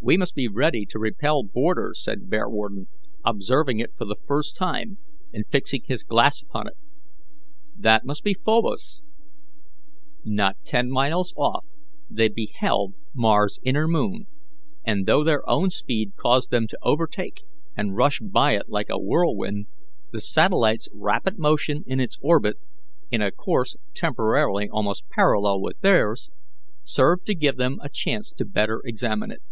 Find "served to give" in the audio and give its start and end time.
26.82-27.56